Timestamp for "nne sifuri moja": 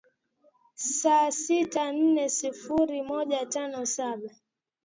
1.99-3.45